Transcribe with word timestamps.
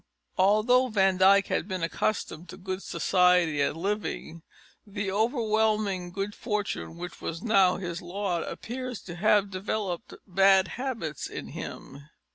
Although 0.39 0.87
Van 0.87 1.17
Dyck 1.17 1.45
had 1.45 1.67
been 1.67 1.83
accustomed 1.83 2.49
to 2.49 2.57
good 2.57 2.81
society 2.81 3.61
and 3.61 3.77
living, 3.77 4.41
the 4.83 5.11
overwhelming 5.11 6.11
good 6.11 6.33
fortune 6.33 6.97
which 6.97 7.21
was 7.21 7.43
now 7.43 7.77
his 7.77 8.01
lot 8.01 8.41
appears 8.51 8.99
to 9.03 9.13
have 9.15 9.51
developed 9.51 10.15
bad 10.25 10.69
habits 10.69 11.27
in 11.27 11.49
him. 11.49 12.09